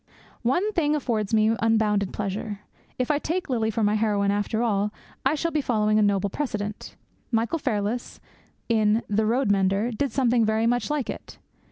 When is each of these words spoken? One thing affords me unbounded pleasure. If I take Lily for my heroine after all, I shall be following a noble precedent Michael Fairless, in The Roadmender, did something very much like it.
One 0.41 0.73
thing 0.73 0.95
affords 0.95 1.31
me 1.31 1.55
unbounded 1.59 2.11
pleasure. 2.11 2.61
If 2.97 3.11
I 3.11 3.19
take 3.19 3.51
Lily 3.51 3.69
for 3.69 3.83
my 3.83 3.93
heroine 3.93 4.31
after 4.31 4.63
all, 4.63 4.91
I 5.23 5.35
shall 5.35 5.51
be 5.51 5.61
following 5.61 5.99
a 5.99 6.01
noble 6.01 6.31
precedent 6.31 6.95
Michael 7.31 7.59
Fairless, 7.59 8.19
in 8.67 9.03
The 9.09 9.27
Roadmender, 9.27 9.95
did 9.95 10.11
something 10.11 10.43
very 10.43 10.65
much 10.65 10.89
like 10.89 11.07
it. 11.07 11.37